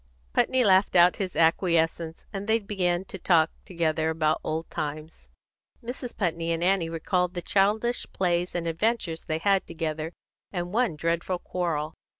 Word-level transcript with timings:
Putney 0.33 0.63
laughed 0.63 0.95
out 0.95 1.17
his 1.17 1.35
acquiescence, 1.35 2.25
and 2.33 2.47
they 2.47 2.57
began 2.57 3.05
to 3.05 3.19
talk 3.19 3.51
together 3.65 4.09
about 4.09 4.41
old 4.43 4.67
times. 4.71 5.29
Mrs. 5.83 6.17
Putney 6.17 6.51
and 6.51 6.63
Annie 6.63 6.89
recalled 6.89 7.35
the 7.35 7.41
childish 7.43 8.07
plays 8.11 8.55
and 8.55 8.67
adventures 8.67 9.21
they 9.25 9.37
had 9.37 9.67
together, 9.67 10.13
and 10.51 10.73
one 10.73 10.95
dreadful 10.95 11.37
quarrel. 11.37 11.93